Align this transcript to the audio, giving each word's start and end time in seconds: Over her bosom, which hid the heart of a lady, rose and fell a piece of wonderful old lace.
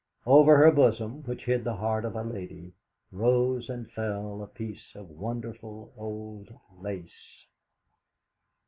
Over 0.25 0.57
her 0.57 0.71
bosom, 0.71 1.21
which 1.25 1.45
hid 1.45 1.63
the 1.63 1.75
heart 1.75 2.05
of 2.05 2.15
a 2.15 2.23
lady, 2.23 2.73
rose 3.11 3.69
and 3.69 3.87
fell 3.91 4.41
a 4.41 4.47
piece 4.47 4.95
of 4.95 5.11
wonderful 5.11 5.93
old 5.95 6.49
lace. 6.81 7.37